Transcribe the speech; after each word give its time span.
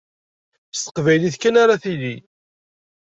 S 0.71 0.79
teqbaylit 0.83 1.35
kan 1.41 1.55
ara 1.63 1.81
tili. 1.83 2.15